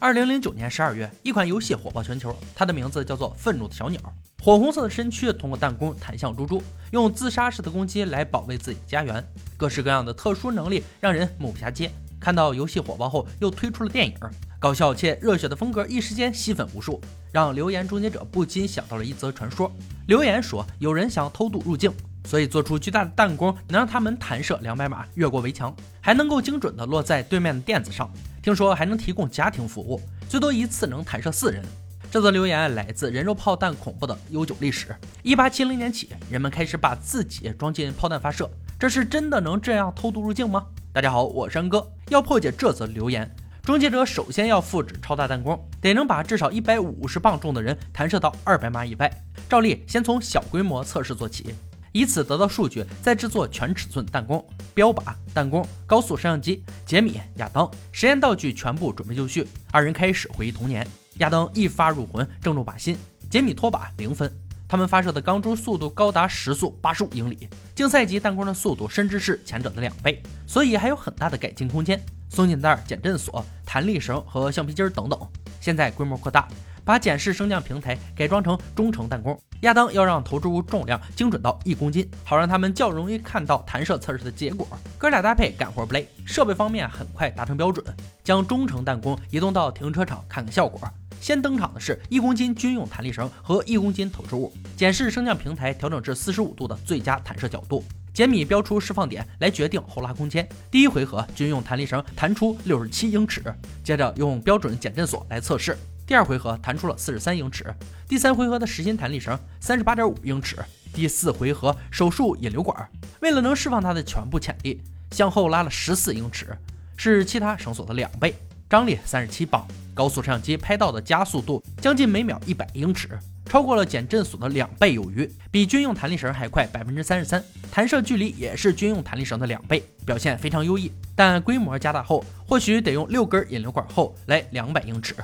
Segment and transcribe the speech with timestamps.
[0.00, 4.00] 二零零九年十二月，一款游戏火爆全球，它的名字叫做《愤怒的小鸟》。
[4.44, 9.26] 火红色的身躯通过弹弓弹向猪猪，用自杀式的攻击来保卫自己的家园。
[9.56, 11.90] 各式各样的特殊能力让人目不暇接。
[12.20, 14.14] 看到游戏火爆后，又推出了电影，
[14.60, 17.00] 搞笑且热血的风格一时间吸粉无数，
[17.32, 19.70] 让留言终结者不禁想到了一则传说。
[20.06, 21.92] 留言说有人想偷渡入境，
[22.28, 28.06] 所以做出巨大的弹弓，能让他们弹射两百码越过围墙，还能够精准的落在对面的垫子上。
[28.42, 31.64] 听说还能提供家庭服务，最多一次能弹射四人。
[32.10, 34.94] 这则留言来自人肉炮弹恐怖的悠久历史。
[35.22, 40.66] 一八七零年起，人们开始把自己装进炮弹发射，这是真的能这样偷渡入境吗？
[40.92, 41.90] 大家好，我是山哥。
[42.10, 49.10] 要破解这则留言，终结者首先要复制超大弹弓，得能把至少一百五十磅重的人弹射到二百码以外。
[49.48, 51.54] 照例先从小规模测试做起。
[51.92, 56.62] 以此得到数据，再制作全尺寸弹弓、标靶、弹弓、高速摄像机。
[56.84, 60.86] 杰米、亚当实验道具全部准备就绪，二人开始回忆童年。
[61.18, 62.96] 亚当一发入魂，正中靶心。
[63.30, 64.30] 杰米脱靶零分。
[64.70, 71.98] 他们发射的钢珠速度高达时速八十五英里，竞赛级弹弓的速度甚至是前者的两倍，所以还有很大的改进空间。
[72.28, 75.18] 松紧带、减震锁、弹力绳和橡皮筋等等。
[75.58, 76.46] 现在规模扩大。
[76.88, 84.66] 把检视升降平台改装成中程弹弓，亚当要让投掷物重量精准到一公斤，好让他们较容易看到弹射测试的结果。
[84.96, 87.84] 哥俩搭配干活不累，设备方面很快达成标准，
[88.24, 90.80] 将中程弹弓移动到停车场看看效果。
[91.20, 97.84] 先登场的是一公斤军用弹力绳和一公斤投掷物，检视升降平台调整至四十五度的最佳弹射角度。
[98.14, 100.48] 杰米标出释放点来决定后拉空间。
[100.70, 103.42] 第一回合军用弹力绳弹出六十七英尺，
[103.84, 105.76] 接着用标准减震锁来测试。
[106.08, 107.66] 第二回合弹出了四十三英尺，
[108.08, 110.56] 第三回合的实心弹力绳三十八点五英尺，
[110.94, 112.88] 第四回合手术引流管，
[113.20, 116.56] 为了能释放它的全部潜力，向后拉了十四英尺，
[116.96, 118.34] 是其他绳索的两倍，
[118.70, 123.10] 张力三十七磅，高速摄像机拍到的加速度将近每秒一百英尺，
[123.44, 130.90] 超过了减震锁的两倍有余，比军用弹力绳还快百分之三十三，弹射距离也是军用弹力绳的两倍，表现非常优异。
[131.14, 135.14] 但规模加大后，或许得用六根引流管后来两百英尺。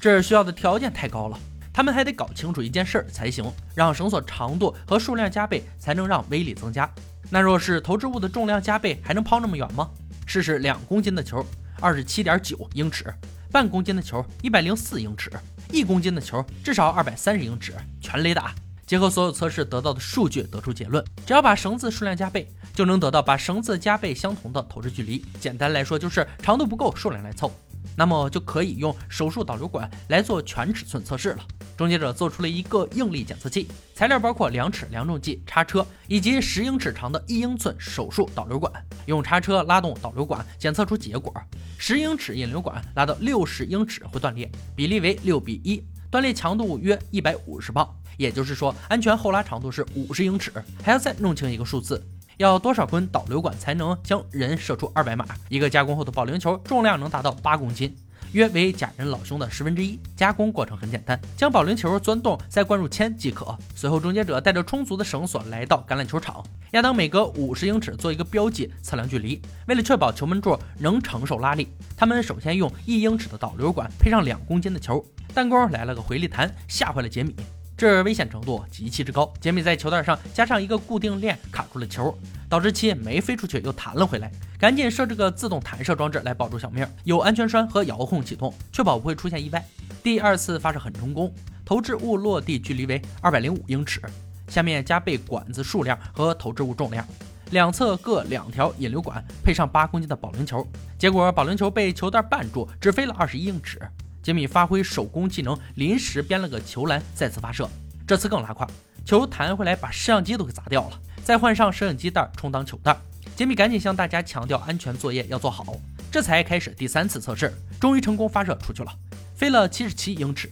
[0.00, 1.38] 这需要的条件太高了，
[1.74, 3.44] 他们还得搞清楚一件事儿才行，
[3.74, 6.90] 让绳索长度和数量加倍，才能让威力增加。
[7.28, 9.90] 那若是投掷物的重量加倍，还能抛那么远吗？
[10.24, 11.44] 试试两公斤的球，
[11.80, 13.10] 二十七点九英尺；
[13.52, 15.30] 半公斤的球，一百零四英尺；
[15.70, 18.54] 一公斤的球，至少二百三十英尺，全雷打。
[18.86, 25.22] 结合所有测试得到的数据，得出结论：只要把绳子数量加倍，就能得到把绳子加倍相同的投掷距离。
[25.38, 27.52] 简单来说，就是长度不够，数量来凑。
[27.96, 31.46] 那么就可以用手术导流管来做全尺寸测试了。
[31.76, 38.70] 终结者做出了一个应力检测器，材料包括量尺、量重计、叉车以及十英尺长的一英寸手术导流管。
[39.06, 41.32] 用叉车拉动导流管，检测出结果：
[41.78, 47.88] 十英尺引流管拉到六十英尺会断裂，比例为六比一，断裂强度约一百五十磅。
[48.18, 50.52] 也就是说，安全后拉长度是五十英尺。
[50.82, 52.06] 还要再弄清一个数字。
[52.40, 55.26] 要多少根导流管才能将人射出二百码？
[55.50, 57.94] 一个加工后的保龄球重量能达到八公斤，
[58.32, 60.00] 约为假人老兄的十分之一。
[60.16, 63.54] 加工过程很简单，将保龄球钻洞，再灌入铅即可。
[63.74, 66.42] 随后，终结者带着充足的绳索来到橄榄球场。
[66.70, 69.38] 亚当每隔五十英尺做一个标记，测量距离。
[69.66, 75.04] 为了确保球门柱能承受拉力，他们首先用一英尺的导流管配上两公斤的球。
[75.34, 77.36] 弹弓来了个回力弹，吓坏了杰米。
[77.80, 79.32] 这危险程度极其之高。
[79.40, 82.14] 杰米在球带上加上一个固定链，卡住了球，
[82.46, 84.30] 导致其没飞出去，又弹了回来。
[84.58, 89.64] 赶紧设置个自动弹射装置来保住小命，有安全栓和遥控启动，确保不会出现意外。
[90.02, 91.32] 第二次发射很成功，
[91.64, 94.02] 投掷物落地距离为二百零五英尺。
[94.46, 97.02] 下面加倍管子数量和投掷物重量，
[97.50, 100.68] 两侧各两条引流管，配上八公斤的保龄球。
[100.98, 103.80] 结果保龄球被球袋绊住，只飞了二十一英尺。
[104.22, 107.68] 杰米发挥手工技能，临时编了个球篮，再次发射。
[108.06, 108.68] 这次更拉胯，
[109.04, 111.00] 球弹回来把摄像机都给砸掉了。
[111.24, 112.96] 再换上摄影机袋充当球袋。
[113.36, 115.64] 杰米赶紧向大家强调安全作业要做好，
[116.10, 117.52] 这才开始第三次测试。
[117.80, 118.92] 终于成功发射出去了，
[119.34, 120.50] 飞了七十七英尺。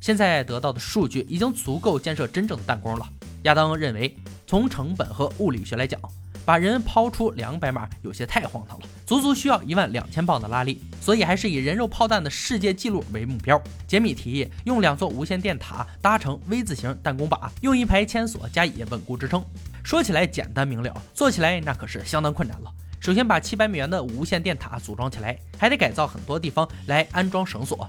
[0.00, 3.08] 现在得到的数据已经足够建设真正的弹弓了。
[3.44, 4.14] 亚当认为，
[4.46, 5.98] 从成本和物理学来讲。
[6.48, 13.62] 把人抛出两百码有些太荒唐了，足足需要一万两千磅的拉力，所以还是以人肉炮弹的世界纪录为目标。
[13.86, 19.44] 杰米提议用两座无线电塔搭成 V 字形弹弓靶，用一排铅索加以稳固支撑。
[19.84, 22.72] 说起来简单明了，做起来那可是相当困难了。
[22.98, 27.86] 首先把七百美元的无线电塔组装起来，还得改造很多地方来安装绳索。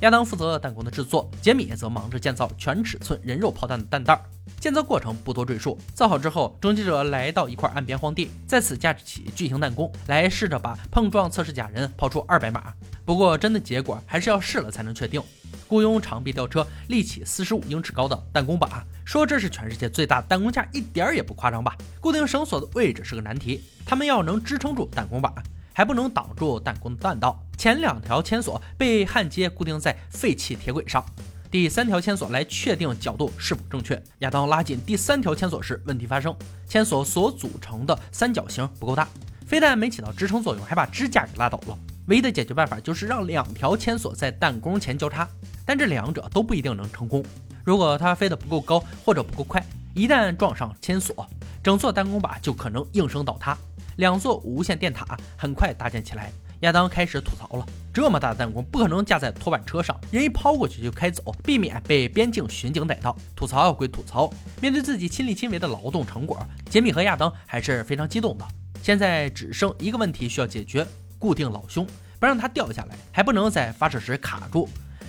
[0.00, 4.18] 亚当负责弹弓的制作，杰米则忙着建造全尺寸人肉炮弹的弹袋。
[4.58, 5.78] 建造过程不多赘述。
[5.94, 12.72] 造好之后，终结者来到一块岸边荒地，在此架起巨型弹弓，来试着把碰撞测试假人抛出二百码。
[13.04, 15.22] 不过，真的结果还是要试了才能确定。
[15.68, 21.76] 雇佣长臂吊车立起四十五英尺高的弹弓把，说这是全世界最大弹弓架，一点儿也不夸张吧？
[22.00, 25.32] 固定绳索的位置是个难题，他们要能支撑住弹弓把，
[25.72, 27.38] 还不能挡住弹弓的弹道。
[27.56, 31.04] 前两条牵索被焊接固定在废弃铁轨上。
[31.50, 34.00] 第三条牵索来确定角度是否正确。
[34.20, 36.34] 亚当拉紧第三条牵索时，问题发生，
[36.68, 39.08] 牵索所组成的三角形不够大，
[39.46, 41.76] 非但没起到支撑作用，还把支架给拉倒了。
[42.06, 45.28] 唯一的解决办法就是让两条牵索在弹弓前交叉，
[45.66, 47.24] 但这两者都不一定能成功。
[47.64, 51.28] 如果它飞得不够高或者不够快，一旦撞上牵索，
[51.64, 53.58] 整座弹弓把就可能应声倒塌。
[54.00, 56.32] 两座无线电塔很快搭建起来。
[56.60, 63.14] 亚当开始吐槽了：这么大的弹弓不可能架在拖板车上，人一抛过去就开走，避免被边境巡警逮到。
[63.36, 66.38] 吐槽归吐槽，面对自己亲力亲为的劳动成果，
[66.70, 68.48] 杰米和亚当还是非常激动的。
[68.82, 70.86] 现在只剩一个问题需要解决：
[71.18, 71.86] 固定老兄，
[72.18, 74.66] 不让他掉下来，还不能在发射时卡住。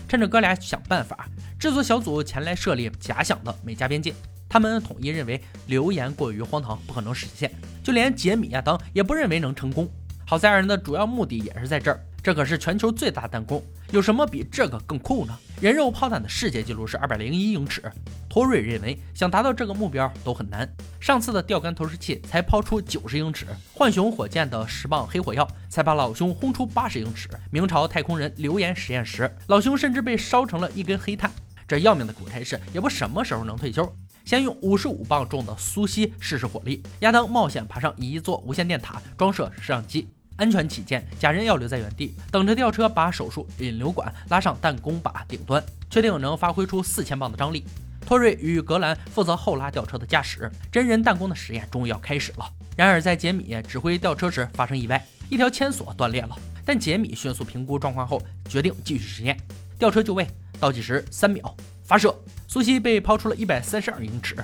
[0.09, 4.13] 趁着哥俩想办法，制作小组前来设立假想的美加边界。
[4.51, 7.49] 他们统一认为流言过于荒唐，不可能实现。
[7.81, 9.89] 就连杰米、亚当也不认为能成功。
[10.25, 15.33] 好在二人的主要目的也是在这儿，这可是全球最大弹弓，有什么比这个更酷呢？
[15.61, 17.81] 人肉炮弹的世界纪录是二百零一英尺。
[18.27, 20.69] 托瑞认为想达到这个目标都很难。
[20.99, 27.29] 上次的钓竿投石器才抛出九十英尺，浣熊火箭的十磅黑火药才把老兄轰出八十英尺。
[27.51, 31.31] 明朝太空人留言实验时，老兄甚至被烧成了一根黑炭。
[31.65, 33.89] 这要命的苦差事也不什么时候能退休。
[34.25, 36.81] 先用五十五磅重的苏西试试火力。
[36.99, 40.07] 亚当冒险爬上一座无线电塔，装设摄像机。
[40.37, 47.63] 安全起见，假人要留在原地，等着吊车把手术引流管拉上弹弓把顶端，确定能发挥出四千磅的张力。
[48.03, 50.51] 托瑞与格兰负责后拉吊车的驾驶。
[50.71, 52.51] 真人弹弓的实验终于要开始了。
[52.75, 56.35] 然而，在杰米指挥吊车时发生意外，一条牵索断裂了。
[56.65, 58.19] 但杰米迅速评估状况后，
[58.49, 59.37] 决定继续实验。
[59.77, 60.27] 吊车就位，
[60.59, 62.15] 倒计时三秒，发射。
[62.51, 64.35] 苏西被抛出了一百三十二英尺，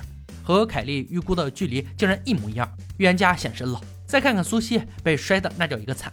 [0.42, 2.66] 和凯利预估的距离竟然一模一样。
[2.96, 3.78] 预言家现身了。
[4.06, 6.10] 再看看苏西被摔的那叫一个惨，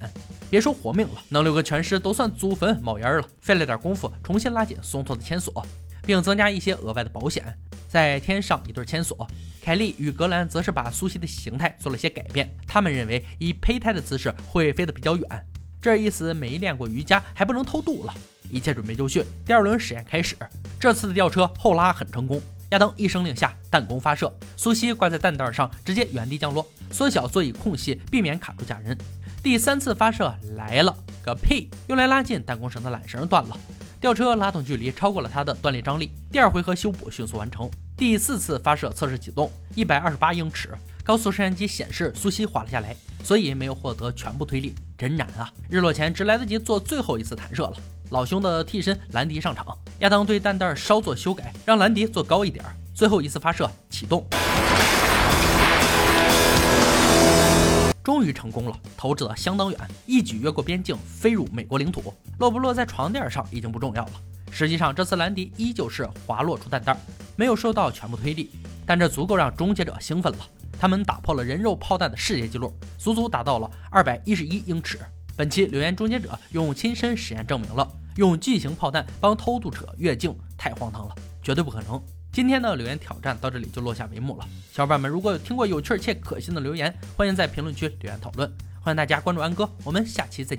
[0.50, 3.26] 别说活命了，能留个全尸都算祖坟冒烟了。
[3.40, 5.66] 费了点功夫，重新拉紧松脱的牵索，
[6.06, 7.58] 并增加一些额外的保险，
[7.88, 9.26] 再添上一对牵索。
[9.62, 15.26] 凯利与格兰则是把苏西的形态做了些改变，他们认为以胚胎的姿势会飞得比较远。
[15.82, 18.14] 这意思没练过瑜伽还不能偷渡了。
[18.50, 20.36] 一切准备就绪，第二轮实验开始。
[20.80, 22.42] 这次的吊车后拉很成功。
[22.72, 28.98] 亚当一声令下，弹弓发射，苏西挂在弹袋上，直接原地降落，缩小座椅空隙，避免卡住假人。
[29.44, 31.70] 第三次发射来了个屁！
[31.88, 33.56] 用来拉近弹弓绳的缆绳断了，
[34.02, 36.12] 吊车拉动距离超过了它的断裂张力。
[36.32, 37.70] 第二回合修补迅速完成。
[37.96, 40.70] 第四次发射测试启动，一百二十八英尺，
[41.04, 45.54] 高速摄像机显示苏西滑了下来，所以没有获得全部推力，真难啊！
[45.70, 47.78] 日落前只来得及做最后一次弹射了。
[48.10, 49.66] 老兄的替身兰迪上场，
[50.00, 52.64] 亚当对弹袋稍作修改，让兰迪做高一点。
[52.94, 54.26] 最后一次发射启动，
[58.04, 62.14] 终于成功了，投掷的相当远，一举越过边境，飞入美国领土。
[62.40, 64.12] 落不落在床垫上已经不重要了。
[64.52, 66.96] 实际上，这次兰迪依旧是滑落出弹袋，
[67.36, 68.52] 没有受到全部推力，
[68.86, 70.40] 但这足够让终结者兴奋了。
[70.80, 75.00] 他们打破了人肉炮弹的世界纪录，足足达到了二百一十一英尺。
[75.38, 77.86] 本期留言终结者用亲身实验证明了，
[78.16, 82.02] 用巨型炮弹帮偷渡者越境太荒唐了，绝对不可能。
[82.32, 84.48] 今天的留言挑战到这里就落下帷幕了。
[84.72, 88.50] 小伙伴们，如果有听过有趣且可信的留言，欢迎在评论区留言讨论。
[88.80, 90.54] 欢迎大家关注安哥，我们下期再见。